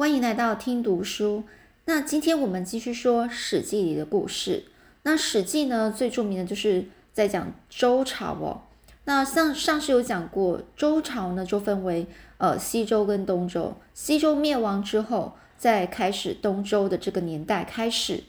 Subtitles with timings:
[0.00, 1.44] 欢迎来到听读书。
[1.84, 4.64] 那今天我们继续说《史记》里的故事。
[5.02, 8.62] 那《史记》呢，最著名的就是在讲周朝哦。
[9.04, 12.06] 那上上次有讲过，周朝呢就分为
[12.38, 13.76] 呃西周跟东周。
[13.92, 18.24] 西周灭亡之后，再开始东周的这个年代开始。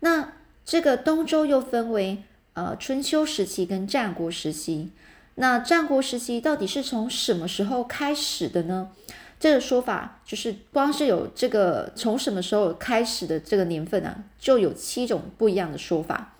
[0.00, 0.32] 那
[0.64, 4.90] 这个东周又分为呃春秋时期跟战国时期。
[5.36, 8.90] 那战国时期到底是从什么时候开始的呢？
[9.42, 16.34] 这个说法就是光是有这个从什么时候开始的这个年份啊，就有七种不一样的说法。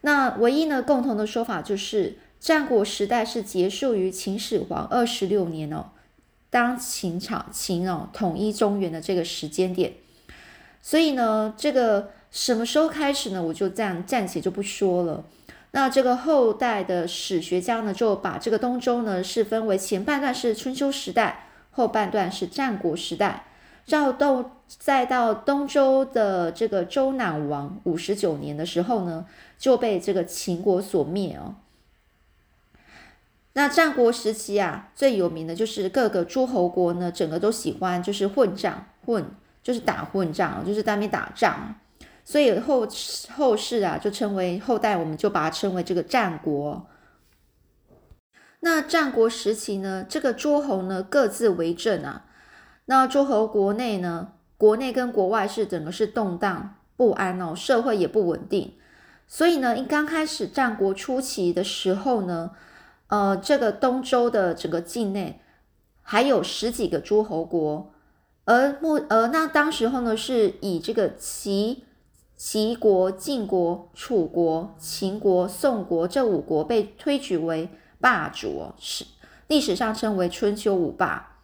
[0.00, 5.90] 那唯一呢共同的说法就是战国时代是结束于秦始皇二十六年哦，
[6.50, 9.92] 当秦朝秦哦统一中原的这个时间点。
[10.82, 13.40] 所以呢，这个什么时候开始呢？
[13.40, 15.24] 我就暂暂且就不说了。
[15.70, 21.50] 那这个后代的史学家呢，就把这个东周呢是分为前半段是春秋时代。
[21.74, 23.44] 后半段是战国时代，
[23.88, 29.26] 到到再到东周的这个周赧王五十九年的时候呢，
[29.58, 31.56] 就被这个秦国所灭哦。
[33.54, 39.24] 那战国时期啊，最有名的就是各个诸侯国呢，整个都喜欢就是混战混，
[39.62, 41.74] 就是打混战，就是在那边打仗，
[42.24, 42.88] 所以后
[43.36, 46.86] 后世啊就称为后代，我们就把它称为这个战国。
[48.64, 52.24] 那战国时期呢，这个诸侯呢各自为政啊。
[52.86, 58.72] 那诸侯国内呢，国内跟国外是整个是动荡不安哦，社会也不稳定。
[59.26, 62.52] 所以呢，一刚开始战国初期的时候呢，
[63.08, 65.42] 呃，这个东周的整个境内
[66.00, 67.92] 还有十几个诸侯国，
[68.46, 71.84] 而目而那当时候呢，是以这个齐
[72.34, 77.68] 齐国、晋国、楚国、秦国、宋国这五国被推举为。
[78.04, 79.06] 霸主哦，是
[79.46, 81.38] 历史上称为春秋五霸，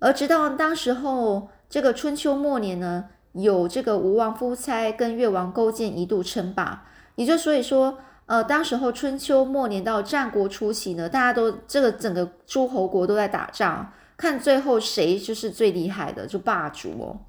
[0.00, 17.20] 而直到当时候这个春秋末年呢，有这个吴王夫差跟越王勾践一度称霸，也就所以说，呃，当时候春秋末年到战国初期呢，大家都这个整个诸侯国都在打仗，看最后谁就是最厉害的就霸主哦。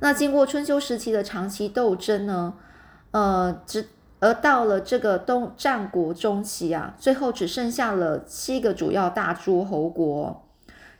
[0.00, 2.54] 那经过春秋时期的长期斗争呢，
[3.12, 3.86] 呃，直。
[4.20, 10.48] 而到了这个东战国中期啊，最后只剩下了七个主要大诸侯国，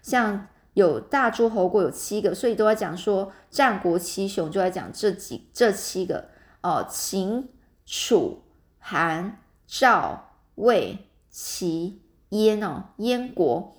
[0.03, 6.27] 像有大诸侯国有七个，所以都在讲说战国七雄，就在讲这几这七个。
[6.63, 7.51] 哦，秦、
[7.85, 8.43] 楚、
[8.79, 10.99] 韩、赵、魏、
[11.31, 13.75] 齐、燕哦，燕国、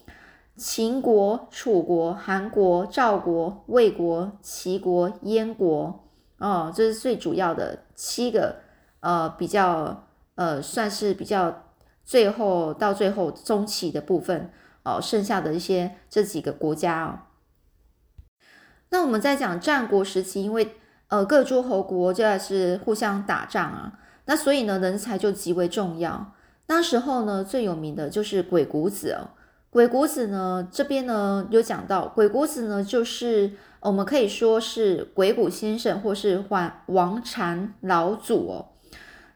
[0.56, 6.03] 秦国、楚国、韩国、赵国、魏国、齐国、燕国。
[6.38, 8.65] 哦，这是最主要的七个。
[9.06, 11.64] 呃，比较呃，算是比较
[12.04, 14.50] 最后到最后中期的部分
[14.82, 17.10] 哦，剩下的一些这几个国家哦。
[18.90, 20.76] 那我们在讲战国时期，因为
[21.10, 26.34] 呃各诸侯国就是互相打仗啊，那所以呢人才就极为重要。
[26.66, 29.38] 那时候呢最有名的就是鬼谷子哦。
[29.70, 33.52] 鬼谷子呢这边呢有讲到，鬼谷子呢就是
[33.82, 38.72] 我们可以说是鬼谷先生或是王王禅老祖哦。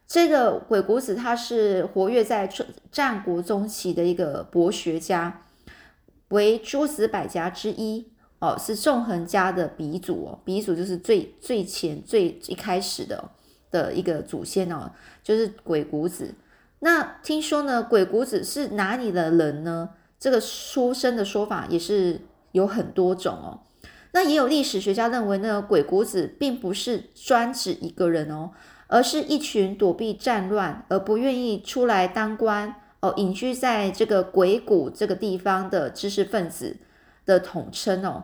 [0.10, 5.44] 这个鬼谷子他是活跃在战战国中期的一个博学家，
[6.30, 13.30] 为诸子百家之一哦，是纵横家的鼻祖哦，鼻祖就是最最前最一开始的
[13.70, 16.34] 的一个祖先哦，就是鬼谷子。
[16.80, 19.92] 那听说呢，鬼谷子是哪里的人呢？
[20.20, 22.20] 这个出生的说法也是
[22.54, 23.62] 有很多种哦。
[24.12, 28.50] 那也有历史学家认为呢，鬼谷子并不是专指一个人哦。
[28.90, 36.78] 而是一群躲避战乱而不愿意出来当官哦，隐居在这个鬼谷这个地方的知识分子
[37.24, 38.24] 的统称哦。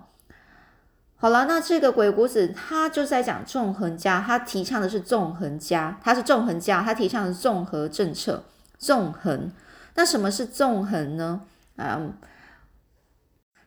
[1.17, 8.43] 好了，那这个鬼谷子他就在讲纵横家，他提倡的是纵横家，他是纵横家，他提倡的是综合政策，
[8.79, 9.51] 纵横。
[9.93, 11.43] 那什么是纵横呢？
[11.75, 12.01] 啊，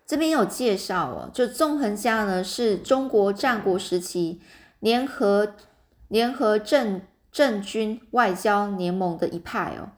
[0.04, 4.40] 这边有介绍哦，就纵横家呢是中国战国时期
[4.80, 5.54] 联合。
[6.08, 9.92] 联合政政军外交联盟的一派哦，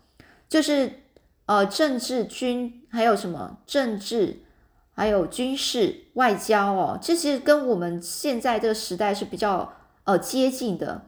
[0.49, 1.01] 就是
[1.47, 4.43] 呃政治军还有什么政治
[4.93, 9.73] 还有军事外交哦，这些跟我们现在这个时代是比较
[10.05, 11.07] 呃接近的。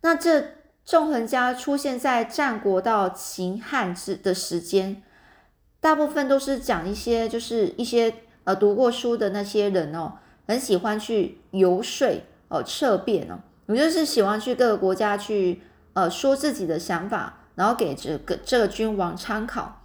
[0.00, 0.44] 那这
[0.84, 5.02] 纵横家出现在战国到秦汉之的时间，
[5.80, 8.12] 大部分都是讲一些就是一些
[8.44, 10.14] 呃读过书的那些人哦，
[10.46, 13.38] 很喜欢去游说哦策辩哦。
[13.68, 15.60] 我就是喜欢去各个国家去，
[15.92, 19.82] 呃，说自己的想法，然后给这个这个君王参考。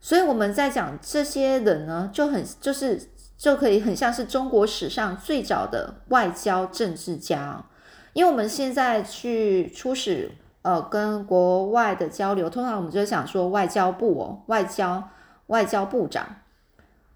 [0.00, 7.64] 所以我们在讲这些人呢，就很就是就可以很像是中国史上最早的外交政治家。
[8.14, 15.08] 因为我们现在去出使，呃，跟国外的交流，通常我们就想说外交部哦，外交
[15.46, 16.26] 外交部长。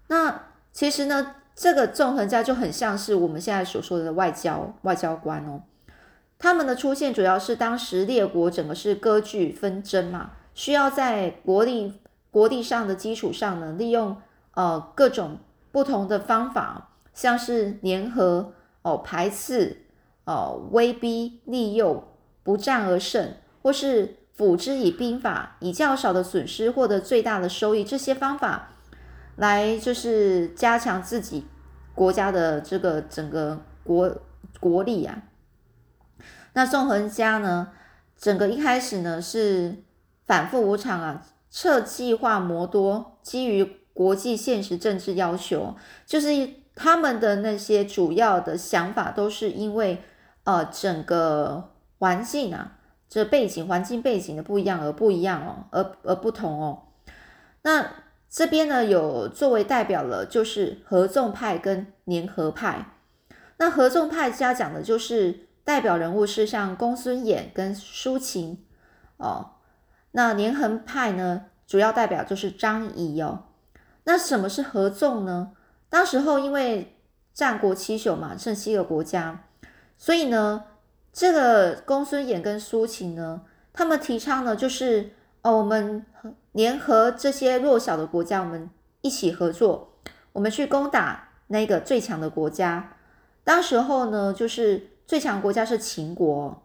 [0.07, 5.63] 那其实呢，这个纵横家就很像是我们现在所说的外交外交官哦。
[6.37, 11.93] 他们的出现主要是当时列国整个是割据纷争嘛，需要在国力
[12.29, 14.17] 国力上的基础上呢，利用
[14.53, 15.39] 呃各种
[15.71, 19.85] 不同的方法，像是联合哦、排斥
[20.25, 22.03] 哦、威逼利诱、
[22.43, 23.33] 不战而胜，
[23.63, 28.69] 或是辅之以兵法，以较少的损失获得最大的收益，这些方法
[29.37, 31.45] 来就是加强自己
[31.95, 34.17] 国家的这个整个国
[34.59, 35.23] 国力啊。
[36.55, 37.67] 那纵横家呢？
[38.17, 39.83] 整个一开始呢是
[40.25, 45.75] 反复无常啊，策计划摩多，基于国际现实政治要求，
[46.05, 50.01] 就是他们的那些主要的想法都是因为
[50.45, 52.77] 呃整个环境啊，
[53.09, 56.83] 这背景环境背景的不一样而不一样哦，而而不同哦。
[57.63, 57.85] 那
[58.29, 62.93] 这边呢有作为代表了，就是合纵派跟联合派。
[63.57, 65.44] 那合纵派家讲的就是。
[65.65, 68.63] 代表人物是像公孙衍跟苏秦
[69.17, 69.53] 哦，
[70.11, 73.45] 那连横派呢，主要代表就是张仪哦。
[74.03, 75.53] 那什么是合纵呢？
[75.89, 76.99] 当时候因为
[77.33, 79.45] 战国七雄嘛，剩七个国家，
[79.97, 80.65] 所以呢，
[81.11, 83.41] 这个公孙衍跟苏秦呢，
[83.73, 86.05] 他们提倡呢，就是哦，我们
[86.51, 88.69] 联合这些弱小的国家，我们
[89.01, 89.95] 一起合作，
[90.33, 92.97] 我们去攻打那个最强的国家。
[93.43, 94.91] 当时候呢，就是。
[95.07, 96.63] 最强国家是秦国，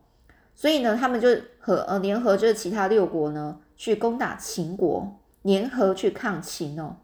[0.55, 1.29] 所以呢，他们就
[1.59, 6.97] 和呃联合这其他六国呢，去攻打秦国，联合去抗秦哦。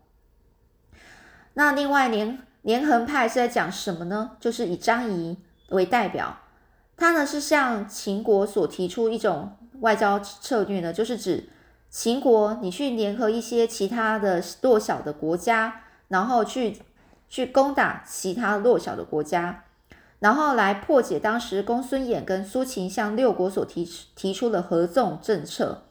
[1.54, 4.32] 那另外联联横派是在讲什么呢？
[4.40, 5.36] 就是以张仪
[5.68, 6.38] 为代表，
[6.96, 11.50] 他呢是向秦国所提出一种外交策略呢，就是指
[11.90, 16.78] 秦国你去联合一些其他的弱小的国家，然后去
[17.28, 19.64] 去攻打其他弱小的国家。
[20.18, 25.82] 然后来破解当时公孙衍跟苏秦向六国所提提出的合纵政策，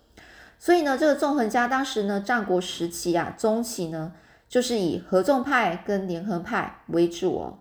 [0.58, 4.14] 所以呢，这个纵横家当时呢，战国时期啊，中期呢，
[4.50, 7.60] 就是以合纵派跟连横派为主哦。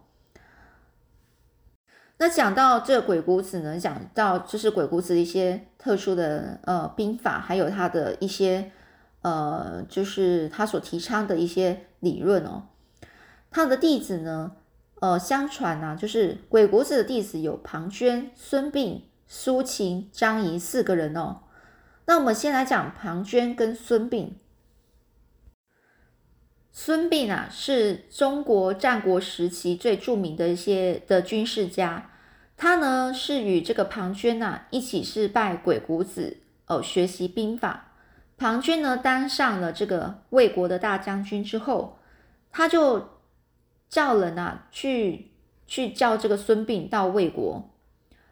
[2.17, 8.71] 那讲到这鬼谷子呢，讲到就是鬼谷子一些特殊的呃兵法，还有他的一些
[9.21, 12.63] 呃，就是他所提倡的一些理论哦。
[13.51, 14.53] 他的弟子呢？
[15.05, 21.43] 呃，相传啊，就是鬼谷子的弟子有庞涓、孙膑、苏秦、张仪四个人哦。
[22.07, 24.31] 那我们先来讲庞涓跟孙膑。
[26.73, 32.11] 孙膑啊，是中国战国时期最著名的一些的军事家。
[32.57, 37.93] 他呢是与这个庞涓呐一起是拜鬼谷子哦学习兵法。
[38.39, 41.99] 庞涓呢当上了这个魏国的大将军之后，
[42.51, 43.13] 他就。
[43.95, 45.31] 叫人啊，去
[45.69, 47.71] 去叫这个孙膑到魏国。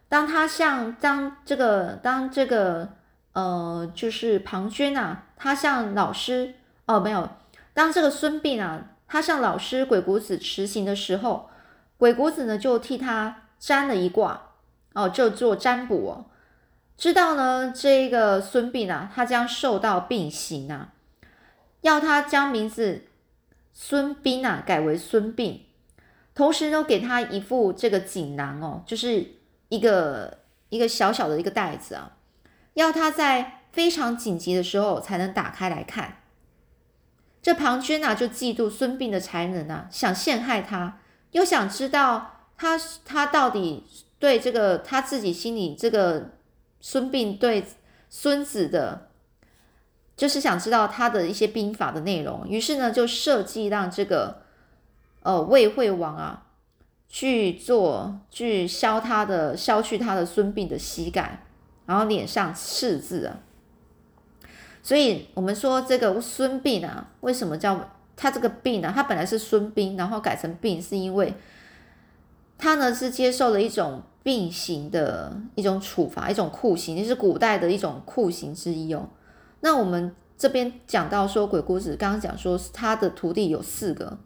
[0.09, 2.89] 当他向当这个当这个
[3.31, 6.55] 呃，就是庞涓啊，他向老师
[6.85, 7.29] 哦，没有，
[7.73, 11.49] 当这个孙膑啊，他向老师鬼谷子辞行的时候，
[11.95, 14.49] 鬼谷子呢就替他占了一卦
[14.93, 16.25] 哦，就做占卜哦，
[16.97, 20.89] 知道呢这个孙膑啊，他将受到病刑啊，
[21.79, 23.05] 要他将名字。
[23.73, 25.61] 孙膑啊，改为孙膑，
[26.35, 29.25] 同时呢，给他一副这个锦囊哦，就是
[29.69, 32.17] 一个一个小小的一个袋子啊，
[32.75, 36.19] 要他在非常紧急的时候才能打开来看。
[37.41, 40.99] 这庞涓啊，就嫉妒孙膑的才能啊，想陷害他，
[41.31, 43.83] 又想知道他他到底
[44.19, 46.37] 对这个他自己心里这个
[46.79, 47.65] 孙膑对
[48.09, 49.09] 孙子的。
[50.23, 54.37] 就是想知道他的一些兵法的内容，于是呢，就设计让这个
[55.21, 56.45] 呃魏惠王啊
[57.09, 61.45] 去做，去削他的削去他的孙膑的膝盖，
[61.85, 63.39] 然后脸上刺字啊。
[64.81, 68.93] 所以我们说这个孙膑啊，为什么叫他这个膑呢？
[68.95, 71.33] 他本来是孙膑，然后改成膑，是因为
[72.57, 79.09] 他呢是接受了一种膑刑的一种处罚，一种酷刑，就是古代的一种酷刑之一哦。
[79.63, 84.17] 那我们这边讲到说，鬼谷子刚刚讲说他的徒弟有四个，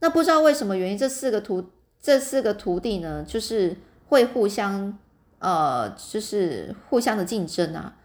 [0.00, 1.70] 那不知道为什么原因，这四个徒
[2.00, 3.76] 这四个徒弟呢，就是
[4.08, 4.96] 会互相
[5.40, 7.96] 呃，就是互相的竞争啊。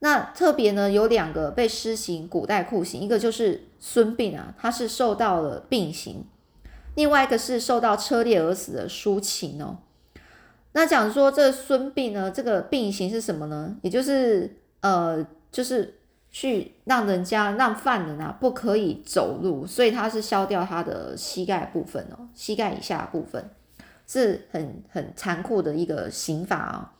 [0.00, 6.26] 那特别呢，有两个被施行古代酷刑，一个就是孙膑啊，他是受到了膑刑，
[6.96, 9.78] 另外一个是受到车裂而死的苏秦哦。
[10.72, 13.74] 那讲说这孙膑呢，这个病刑是什么呢？
[13.80, 15.98] 也就是呃，就是
[16.30, 23.50] 去让人家让犯人啊不可以走路，所以他是削掉他的膝盖部分哦，膝盖以下部分
[24.06, 26.92] 是很很残酷的一个刑法啊。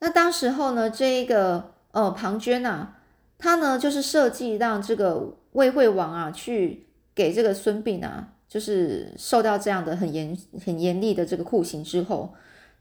[0.00, 2.98] 那当时候呢，这一个呃庞涓啊，
[3.38, 8.30] 他呢就是设计让这个魏惠王啊去给这个孙膑啊。
[8.46, 12.32] 就是受到这样的很严很严厉的这个酷刑之后，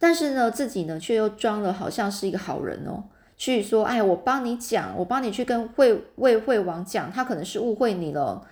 [0.04, 3.06] 但是呢，自己呢却又装了好像是一个好人哦，
[3.38, 8.46] 去说，哎，我帮你讲，我帮你去跟魏魏惠王讲，他可能是误会你了。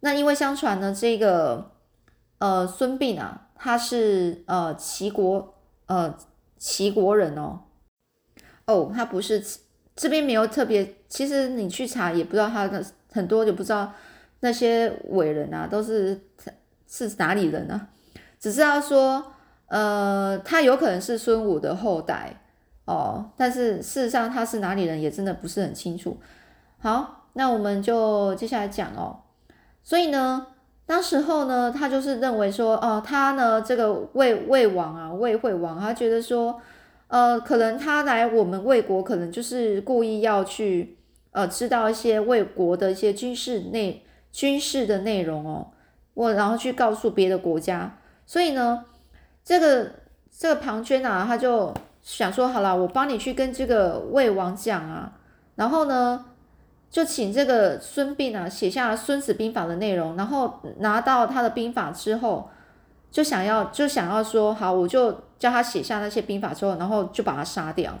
[0.00, 1.70] 那因为相传呢，这个
[2.38, 5.54] 呃孙膑啊，他是呃齐国
[5.86, 6.12] 呃
[6.58, 7.60] 齐国人哦，
[8.64, 9.40] 哦，他不是
[9.94, 13.92] 这边没有特别，其实你去查也不知道他的很多就不知道。
[14.40, 16.20] 那些伟人啊，都是
[16.88, 17.86] 是哪里人呢？
[18.40, 19.32] 只知道说，
[19.68, 22.40] 呃，他有可能是孙武的后代
[22.84, 26.16] 哦，但是事实上他是哪里人也真的不是很清楚。
[26.78, 29.20] 好，那我们就接下来讲哦。
[29.82, 30.46] 所以呢，
[30.86, 36.60] 当时候呢，他就是认为说，哦，他呢这个魏魏王啊，魏惠王，他觉得说，
[37.08, 40.98] 呃，可能他来我们魏国，可能就是故意要去，
[41.32, 44.02] 呃，知道一些魏国的一些军事内。
[44.32, 45.68] 军事的内容哦，
[46.12, 47.96] 我然后去告诉别的国家，
[48.26, 48.84] 所以呢，
[49.46, 49.92] 这个
[50.36, 51.72] 这个庞涓啊，他就
[52.02, 55.12] 想说，好了，我帮你去跟这个魏王讲啊，
[55.54, 56.24] 然后呢，
[56.90, 62.50] 就请这个孙膑啊写下《孙子兵法》的内容，然后拿到他的兵法之后，
[63.12, 67.96] 就想要就想要说，好，我就叫他写下那些兵法之后，然后就把他杀掉。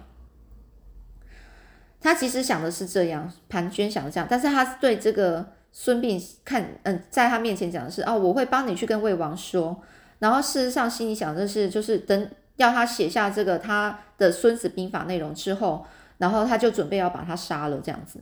[2.00, 5.46] 他其实想的是这样，庞涓想的这样，但是他对这个。
[5.78, 9.78] 孙膑看，嗯，在他面前讲的是，哦，我会帮你去跟魏王说。
[10.18, 15.84] 然后事实上心里想的是，就是等要他写下这个他的《孙子兵法》内容之后，
[16.18, 18.20] 然后他就准备要把他杀了这样子。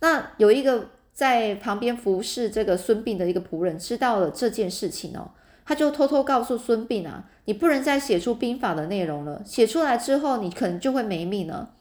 [0.00, 5.30] 那有一个在旁边服侍这个孙膑的一个仆人知道了这件事情哦，
[5.64, 11.74] 他就偷偷告诉孙膑啊，你不能再写出兵法的内容了，写出来之后你可能就会没命了。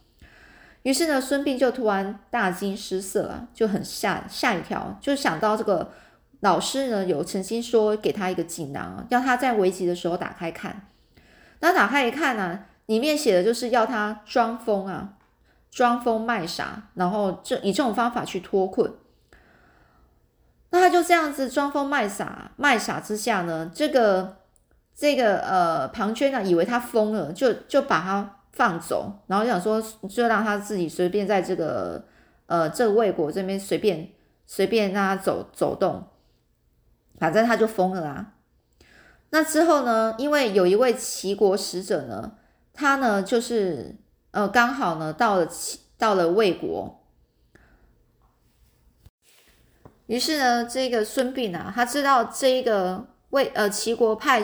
[0.84, 5.92] 于是呢，孙膑就突然大惊失色啊，就很吓吓一跳，就想到这个
[6.42, 10.88] 老师呢有曾经说给他一个锦囊，要他在危急的时候打开看。
[11.60, 15.14] 那打开一看呢，里面写的就是要他装疯啊，
[15.72, 18.94] 装疯卖傻，然后这以这种方法去脱困。
[20.70, 24.38] 那他就这样子装疯卖傻，卖傻之下呢，这个
[24.96, 28.36] 这个呃庞涓呢以为他疯了，就就把他。
[28.52, 32.04] 放走，然后想说，就让他自己随便在这个
[32.48, 34.10] 呃这个魏国这边随便
[34.48, 36.06] 随便让他走走动，
[37.20, 38.34] 反正他就疯了啊。
[39.30, 42.38] 那之后呢，因为有一位齐国使者呢，
[42.74, 43.96] 他呢就是
[44.32, 47.06] 呃刚好呢到了齐到了魏国，
[50.08, 54.44] 于是呢这个孙膑啊，他知道这一个魏呃齐国派。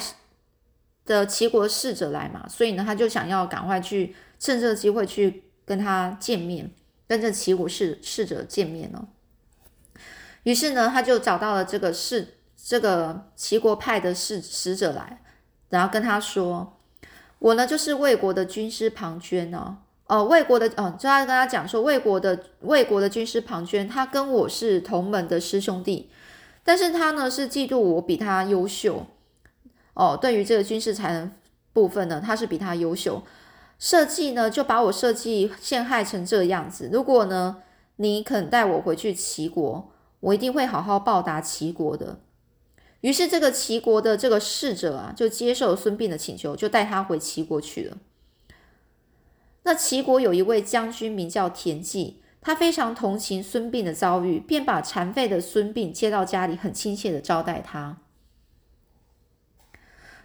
[1.08, 6.72] 的齐国使者来嘛，所以呢，他就想要赶快去趁这个机会去跟他见面，
[7.08, 9.05] 跟这齐国使使者见面哦。
[10.41, 12.35] 于是呢，他就找到了这个使
[12.68, 15.22] 这个齐国派的使使者来，
[15.70, 16.80] 然后跟他说
[17.38, 26.10] ：“我呢就是魏国的军师庞涓哦，哦，魏国的哦，就他跟他讲说，魏国的魏国的军师庞涓，他跟我是同门的师兄弟，
[26.64, 29.06] 但是他呢是嫉妒我比他优秀。”
[29.94, 31.32] 哦，对于这个军事才能
[31.72, 33.22] 部分呢，他是比他优秀。
[33.78, 36.90] 设计呢，就把我设计陷害成这样子。
[36.92, 37.58] 如果呢，
[37.98, 42.22] 你肯带我回去齐国，我一定会好好报答齐国的。
[43.06, 47.98] 于是，这个齐国的这个侍者啊，就接受孙膑的请求，就带他回齐国去了。
[49.62, 57.98] 那齐国有一位将军名叫田忌，他非常同情孙膑的遭遇，便把残废的孙膑接到家里，很亲切的招待他。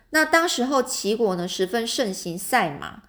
[0.08, 3.02] 那当时候齐国呢十分盛行赛马，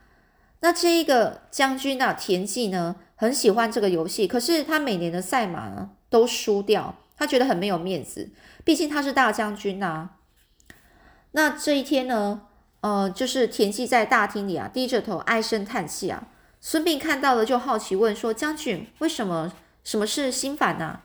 [0.60, 8.32] 那这一个将军啊田忌呢很喜欢这个游戏，可是他每年的赛马呢都输掉，他觉得很没有面子，
[8.66, 10.10] 毕竟他是大将军呐。
[11.34, 12.48] 那这一天呢，
[12.80, 19.54] 呃，就是田忌在大厅里啊低着头唉声叹气啊，孙膑看到了就好奇问说：“将军为什么？
[19.84, 21.02] 什么是心烦呢？”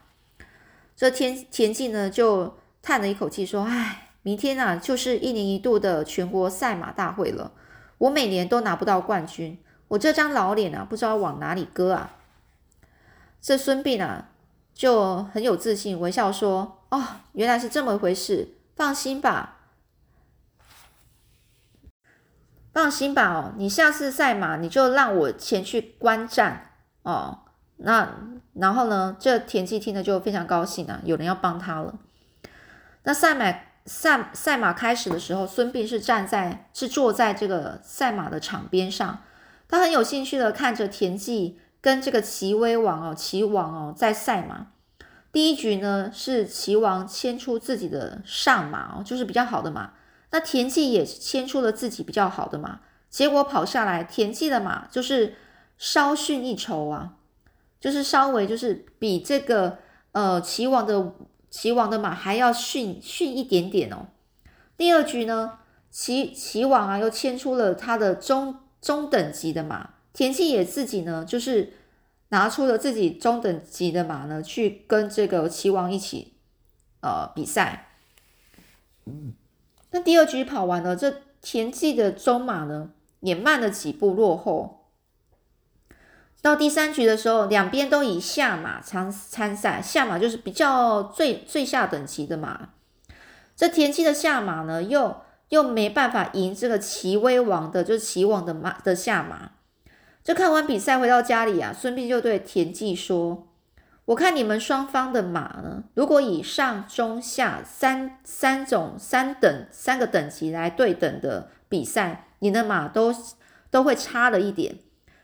[0.96, 7.52] 这田田忌呢就叹了一口气说：“唉。”明天啊，就是一年一度的全国赛马大会了。
[7.98, 9.58] 我每年都拿不到冠军，
[9.88, 12.16] 我这张老脸啊，不知道往哪里搁啊。
[13.42, 14.30] 这孙膑啊，
[14.76, 17.02] 就很有自信，微笑说：“哦，
[17.32, 19.56] 原来是这么回事，放心吧，
[22.74, 27.38] 放心吧哦，你下次赛马你就让我前去观战哦。
[27.78, 28.16] 那
[28.52, 31.98] 然后呢，这田忌听了就非常高兴啊，有人要帮他了。
[33.04, 39.22] 那赛马赛赛马开始的时候，孙膑是站在是坐在这个赛马的场边上，
[39.68, 44.72] 他很有兴趣的看着田忌跟这个齐威王哦，齐王哦在赛马。
[45.30, 49.92] 第一局呢是齐王牵出自己的上马哦，就是比较好的马。
[50.32, 55.36] 那田忌也牵出了自己比较好的马，结果跑下来，田忌的马就是
[55.78, 57.12] 稍逊一筹啊，
[57.78, 59.78] 就是稍微就是比这个
[60.10, 61.14] 呃齐王的
[61.50, 64.08] 齐王的马还要逊逊一点点哦。
[64.76, 65.60] 第二局呢，
[65.92, 71.74] 齐齐王啊又牵出了他的中中等级的马，田忌也自己呢就是。
[72.28, 76.34] 拿出了自己中等级的马呢，去跟这个齐王一起
[77.00, 77.90] 呃比赛。
[79.92, 82.90] 那第二局跑完了，这田忌的中马呢
[83.20, 84.88] 也慢了几步落后。
[86.42, 92.70] 到第三局的时候，两边都以下马参参赛，下马就是比较最最下等级的马。
[93.56, 99.52] 这田忌的下马呢，又又没办法赢这个齐威王的，就是齐王的马的下马。
[100.26, 103.46] 就看完比赛回到家里啊，孙膑就对田忌说
[104.06, 113.14] ：“我看你们双方的马呢，如果以上中下三三种三等三个等级来对等的比赛，你的马都
[113.70, 114.80] 都会差了一点，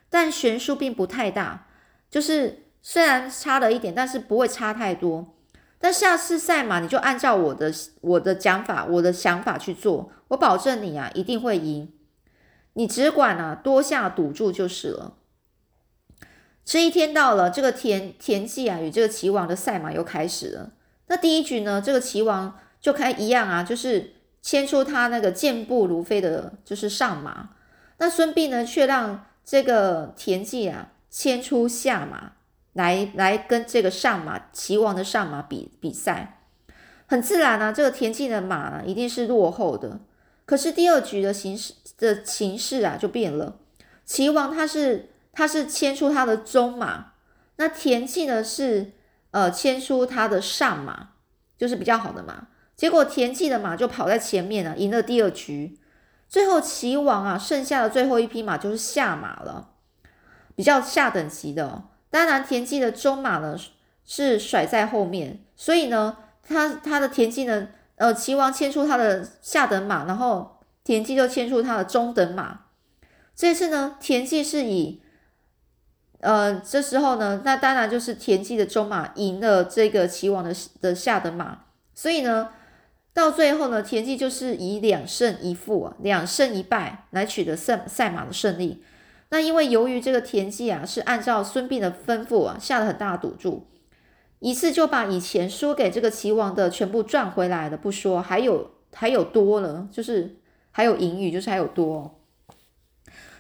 [0.09, 1.67] 但悬殊并不太大。
[2.09, 5.35] 就是虽然差了一点，但是不会差太多。
[5.81, 11.93] 但下次赛马你就按照我的我的讲法，我的想法去做，我保证你啊一定会赢。”
[12.75, 15.15] 你只管啊多下赌注就是了。
[16.65, 20.71] 这一天到了，这个田田忌啊与这个齐王的赛马又开始了。
[21.09, 27.51] 那第一局呢，这个齐王就开一样啊，就是牵出他那个健步如飞的，就是上马。
[27.99, 32.33] 那孙膑呢，却让这个田忌啊牵出下马
[32.73, 36.39] 来，来跟这个上马齐王的上马比比赛。
[37.07, 40.01] 很自然啊，这个田忌的马一定是落后的。
[40.47, 43.57] 可是第二局的形势的情势啊就变了，
[44.05, 47.13] 齐王他是他是牵出他的中马，
[47.57, 48.93] 那田忌呢是
[49.31, 51.11] 呃牵出他的上马，
[51.57, 52.49] 就是比较好的马。
[52.75, 55.79] 结果田忌的马就跑在前面了，赢了第二局。
[56.29, 59.71] 最后齐王啊剩下的最后一匹马就是下马了，
[60.57, 61.85] 比较下等级的。
[62.11, 63.57] 当然田忌的中马呢
[64.05, 67.69] 是甩在后面，所以呢他他的田忌呢。
[67.97, 72.67] 呃，齐王牵出他的下等马，然后田忌就牵出他的中等马。
[73.35, 75.01] 这次呢，田忌是以，
[76.21, 81.65] 呃，这时候呢，那当然就是田忌的中马赢了这个齐王的的下等马。
[81.95, 82.51] 所以呢，
[83.13, 88.83] 到最后呢，田忌就是以两胜一负啊，两胜一败来取得赛赛马的胜利。
[89.31, 93.67] 那因为由于这个田忌啊，是按照孙膑的吩咐啊，下了很大的赌注。
[94.41, 100.37] 一次就把以前输给这个齐王的全部赚回来了，不说，还有还有多了，就是
[100.73, 102.19] 还有盈余，就是还有多。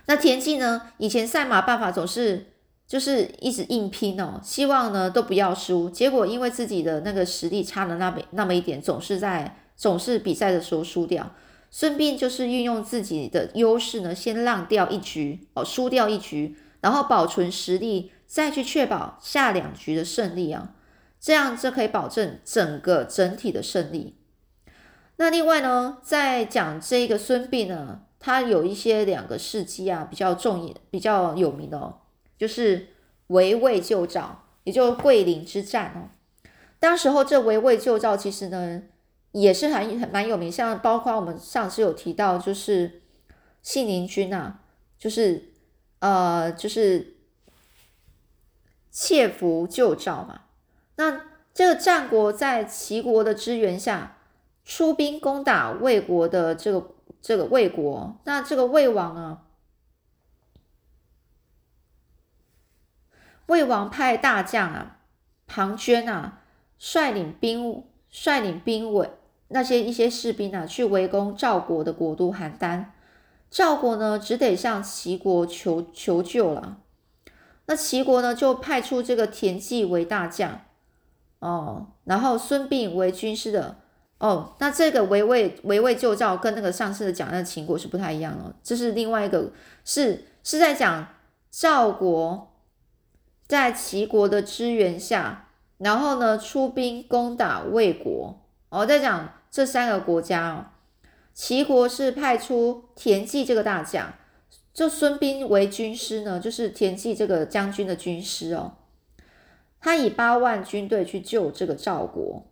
[0.07, 0.83] 那田忌呢？
[0.99, 2.53] 以前赛马办法总是
[2.87, 5.88] 就是一直硬拼哦，希望呢都不要输。
[5.88, 11.33] 结果因为自己的那个实力差了那么那么一点，总是在总是比赛的时候输掉。
[11.71, 20.75] 顺便就是运用自己的优势呢，先让掉一局哦，输掉一局，然后保存实力，再去确保下两局的胜利啊。
[21.18, 24.16] 这样就可以保证整个整体的胜利。
[25.16, 32.01] 那另外呢，在讲这个孙膑呢，他有一些两个事迹啊，比较重、比较有名的哦，
[32.37, 32.88] 就是
[33.29, 36.11] 围魏救赵，也就是桂林之战哦。
[36.81, 38.83] 当时候这围魏救赵其实呢，
[39.31, 43.03] 也是很很蛮有名，像包括我们上次有提到，就是
[43.62, 44.61] 信陵君啊，
[44.98, 45.53] 就是
[46.01, 47.18] 呃，就是
[48.90, 50.40] 窃符救赵嘛。
[50.96, 54.18] 那这个战国在齐国的支援下，
[54.64, 59.42] 出兵攻打魏国的这个这个魏国，那这个魏王啊，
[63.46, 65.01] 魏王派大将啊
[65.46, 66.42] 庞涓啊
[66.79, 69.11] 率领兵率领兵委
[69.48, 72.87] 那些一些士兵啊去围攻赵国的国都邯郸，
[73.51, 76.79] 赵国呢只得向齐国求求救了。
[77.66, 80.61] 那齐国呢就派出这个田忌为大将。
[81.38, 83.82] 哦，然后孙膑为军师的
[84.22, 89.50] 哦，那这个围魏围魏救赵跟那个上次的讲那个秦国是不太一样哦，这是另外一个
[89.85, 91.08] 是是在讲
[91.50, 92.52] 赵国
[93.48, 98.38] 在齐国的支援下，然后呢出兵攻打魏国。
[98.68, 100.66] 哦，在讲这三个国家哦，
[101.35, 104.14] 齐国是派出田忌这个大将，
[104.72, 108.74] 就孙膑为军师呢，就是田忌这个将军的军师哦。
[109.80, 112.46] 他以八万军队去救这个赵国，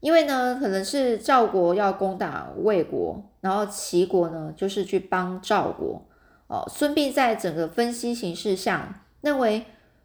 [0.00, 6.02] 因为呢，可能是赵国要攻打魏国，然后齐国呢就是去帮赵国。
[6.48, 9.64] 哦，孙膑在整个分析形势下，认为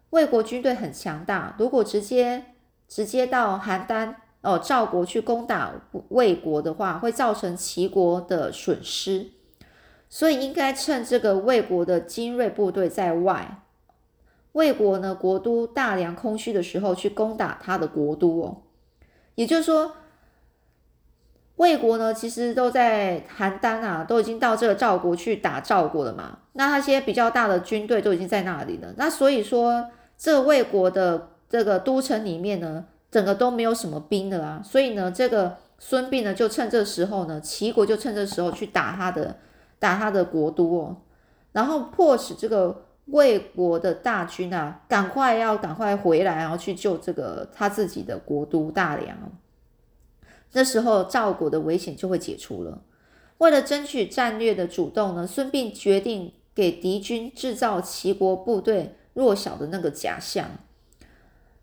[0.10, 2.46] 魏国军队很强大，如果直接
[2.88, 5.72] 直接到邯郸哦赵国去攻打
[6.10, 9.28] 魏国的话，会造成齐国的损失，
[10.10, 13.64] 所以应该趁这个魏国的精锐部队在外。
[14.54, 18.64] 魏国呢，国都大梁空虚的时候，去攻打他的国都哦。
[19.42, 19.94] 也就是说，
[21.56, 26.38] 魏国呢，其实都在邯郸啊，都已经到这个赵国去打赵国了嘛。
[26.54, 28.94] 那那些比较大的军队都已经在那里了。
[28.98, 34.62] 那所以说，这魏国的这个都城里面呢，整个都没有什么兵的啊。
[34.64, 39.38] 所以呢，这个孙膑呢，就趁这时候呢，齐国就趁这时候去打他的，
[39.80, 40.98] 打他的国都哦，
[41.54, 42.84] 然后迫使这个。
[43.12, 49.18] 魏国的大军啊，赶快要赶快回来，然后去救这个他自己的国都大梁。
[50.50, 52.82] 这时候赵国的危险就会解除了。
[53.40, 60.46] 为了争取战略的主动呢，孙膑决定给敌军制造齐国部队弱小的那个假象。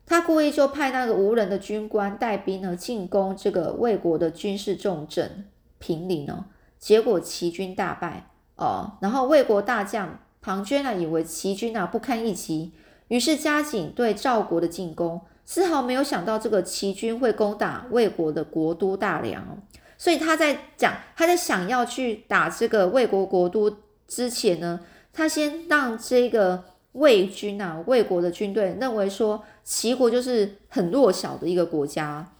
[0.04, 5.46] 他故意就派那个无人的军官带兵呢进攻这个魏国的军事重镇
[5.78, 6.44] 平陵哦，
[6.78, 10.18] 结果齐军大败哦，然后魏国大将。
[10.48, 12.72] 庞涓啊，以为齐军啊不堪一击，
[13.08, 19.58] 于是加紧对赵国的进攻，丝毫没有想到这个齐军会攻打魏国的国都大梁。
[19.98, 24.80] 所以他在讲，他在想要去打这个魏国国都之前呢，
[25.12, 32.32] 他先让这个魏军啊，魏国的军队认为说齐国就是很弱小的一个国家，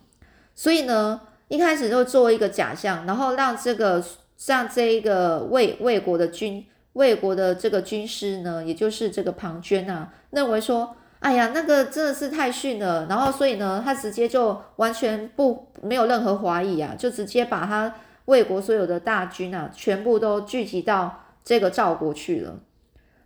[0.55, 4.03] 所以呢，一开始就做一个假象，然后让这个
[4.47, 6.65] 让这一个魏魏国的军。
[6.99, 22.59] 魏国的这个军师呢，也就是这个庞涓啊，认为说，哎呀，那个真的是太逊了，然后所以呢，他直接就完全不没有任何怀疑啊，就直接把他魏国所有的大军啊，全部都聚集到这个赵国去了。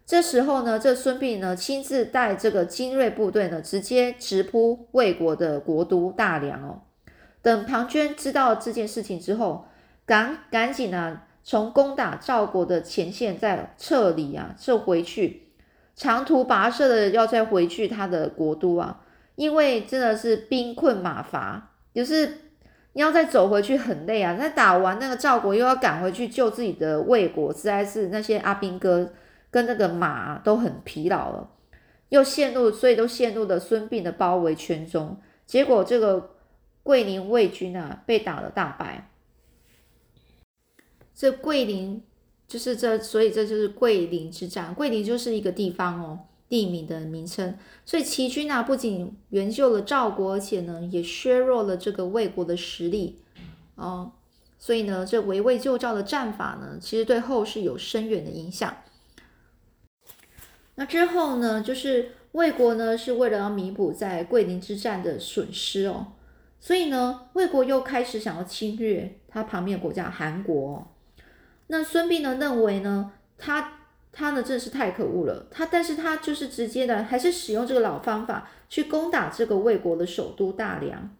[0.05, 6.83] 这时候呢，这孙膑呢，亲自带这个精锐部队呢，直接直扑魏国的国都大梁哦。
[7.41, 9.65] 等庞涓知道这件事情之后，
[10.05, 11.29] 赶赶紧啊。
[11.45, 15.49] 从攻打赵国的前线再撤离啊，撤回去，
[15.97, 19.01] 长途跋涉的要再回去他的国都啊，
[19.35, 22.39] 因为真的是兵困马乏，就是
[22.93, 24.37] 你要再走回去很累啊。
[24.39, 29.13] 那打完那个赵国又要赶回去救自己的魏国，实在是那些阿兵哥
[29.51, 31.51] 跟那个马都很疲劳了，
[32.11, 35.21] 又陷入，所以都陷入了孙膑的包围圈中。
[35.45, 36.31] 结果这个
[36.83, 39.09] 桂林魏军啊，被打了大败。
[41.23, 42.03] 这桂林
[42.49, 44.75] 就是这，所以这就是桂林之战。
[44.75, 47.57] 桂林就是一个地方哦，地名的名称。
[47.87, 53.21] 所以齐军啊，不仅援救了赵国，而且呢，也削弱了这个魏国的实力
[53.77, 54.11] 哦。
[54.59, 58.79] 所以呢，这围魏救赵的战法呢，其实对后世有深远的影响。
[60.75, 66.15] 那之后呢，就是魏国呢，是为了要弥补在桂林之战的损失哦，
[66.59, 70.89] 所以呢，魏国又开始想要侵略他旁边的国家韩国。
[71.73, 72.37] 那孙膑呢？
[72.39, 73.79] 认为呢，他
[74.13, 75.47] 他呢真是太可恶了。
[75.51, 81.17] 他，但是他就是直接的，还是使用这个老方法去攻打这个魏国的首都大梁。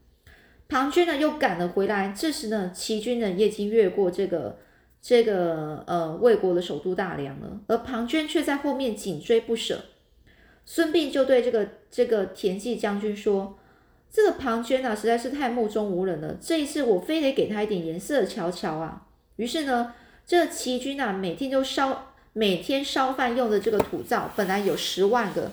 [0.69, 2.15] 庞涓呢又赶了回来。
[2.15, 4.59] 这时呢，齐军呢也已经越过这个
[5.01, 9.87] 这个呃魏国的首都大梁了，而庞涓却在后面紧追不舍。
[10.67, 13.59] 孙膑就对这个这个田忌将军说
[14.13, 16.37] ：“这个庞涓啊，实在是太目中无人了。
[16.39, 19.95] 这一次我非得给他一点颜色瞧瞧啊！”于是呢。
[20.27, 25.51] 这齐军啊，每天都烧，每天烧饭用的这个土灶，本来有十万个。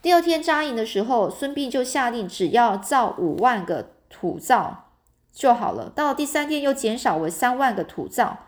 [0.00, 4.90] 第二天扎营的时候，孙膑就下令，只要造五万个土灶
[5.32, 5.90] 就好了。
[5.94, 8.38] 到了第三天，又减少为三万个土灶。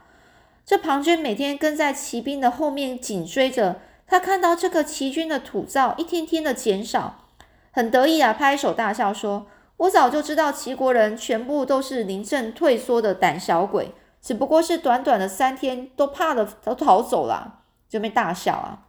[0.64, 3.76] 这庞涓每天跟在骑兵的后面紧追着，
[4.07, 7.24] 他看到这个齐军的土灶一天天的减少，
[7.70, 9.46] 很得意啊，拍手大笑说
[9.79, 13.92] ：“我早就知道齐国人全部都是临阵退缩的胆小鬼。”
[14.27, 18.83] 只不过是短短的三天，都怕的都逃走了，就被大笑啊。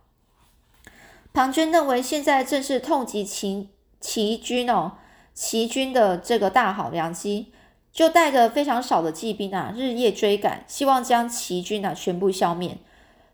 [1.31, 3.69] 庞涓认为现在正是痛击齐
[4.01, 4.93] 齐军哦，
[5.35, 7.53] 齐军的这个大好良机，
[7.91, 12.79] 就带着非常少的骑兵啊，日夜追赶，希望将齐军啊全部消灭。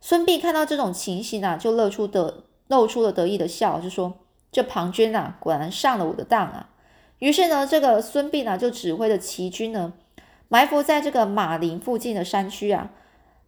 [0.02, 4.16] 孙膑看到这种情形啊，就露出的露出了得意的笑，就说
[4.52, 6.68] ：“这庞涓啊，果然上了我的当啊。”
[7.20, 9.94] 于是呢，这个孙膑呢就指挥着齐军呢
[10.54, 12.92] 埋伏在这个马陵附近的山区啊，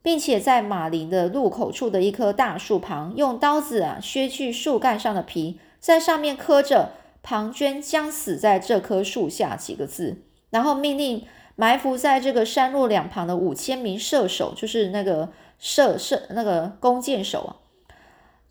[0.02, 11.24] 并且在马陵的入口处的一棵大树旁，用刀子啊削去树干上的皮，在上面刻着“庞涓将死在这棵树下”几个字，然后命令
[11.56, 17.52] 埋伏在这个山路两旁的五千名射手，就是那个射射那个弓箭手啊，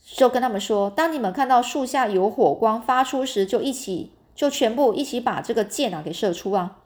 [0.04, 4.12] 就跟他们说：当你们看到树下有火光发出时，就一起。
[4.36, 6.78] 就全部一起把这个箭啊给射出啊！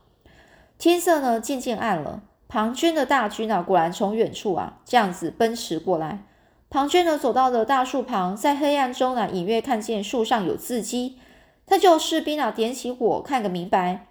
[0.79, 6.25] 天色呢渐渐暗了，庞涓的大军啊果然从远处啊这样子奔驰过来。
[6.71, 11.19] 庞涓呢走到了大树旁，在黑暗中呢隐约看见树上有字迹，
[11.67, 14.07] 他就士兵啊点起火看个明白。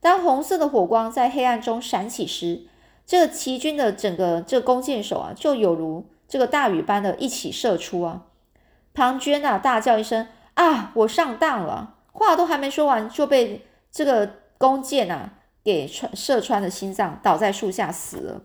[0.00, 2.66] 当红色的火光在黑暗中闪起时，
[3.04, 8.22] 这个齐军的整个这弓箭手啊就有如这个大雨般的一起射出啊！
[8.92, 11.94] 庞涓啊大叫一声啊，我上当了！
[12.12, 15.32] 话都还没说完，就被这个弓箭啊
[15.64, 18.42] 给穿射穿了心脏，倒在树下死了。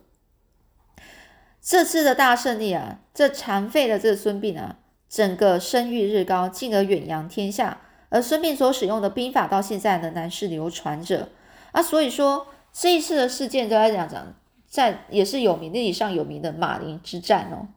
[1.62, 4.78] 这次的大胜利啊，这残废的这孙膑啊，
[5.10, 7.82] 整个声誉日高，进而远扬天下。
[8.08, 11.28] 而孙膑所使用的兵法到现在仍然是流传着
[11.74, 11.84] 啊。
[11.84, 14.34] 所以说这一次的事件都在讲讲，
[14.68, 17.68] 在也是有名历史上有名的马陵之战哦，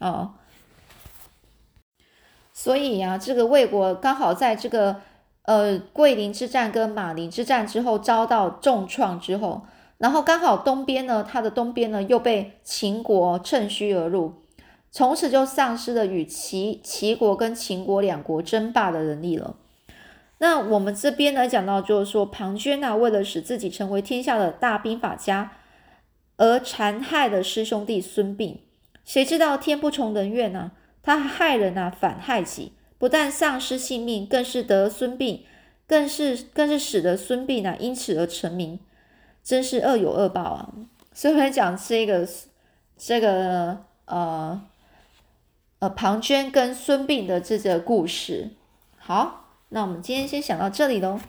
[0.00, 0.34] 哦。
[2.52, 5.00] 所以呀，这个魏国刚好在这个。
[5.44, 9.66] 呃，桂林之战跟马陵之战之后遭到重创之后，
[9.98, 14.32] 然后刚好东边呢，它的东边呢又被秦国趁虚而入，
[14.90, 19.56] 从此就丧失了与齐齐国跟秦国两国争霸的能力了。
[20.38, 25.52] 那我们这边呢讲到，就是说庞涓啊，为了使自己成为天下的大兵法家，
[26.38, 28.56] 而残害了师兄弟孙膑。
[29.04, 30.72] 谁知道天不从人愿呢？
[31.02, 32.72] 他害人啊，反害己。
[33.04, 35.40] 不但丧失性命，更是得孙膑，
[35.86, 38.80] 更是更是使得孙膑呢因此而成名，
[39.42, 40.72] 真是恶有恶报啊！
[41.12, 42.26] 所以来讲这个
[42.96, 44.58] 这个呃
[45.80, 48.52] 呃庞涓跟孙膑的这个故事。
[48.96, 51.20] 好，那我们今天先讲到这里喽。